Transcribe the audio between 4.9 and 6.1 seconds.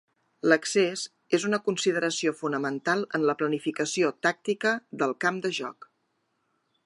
del camp de joc.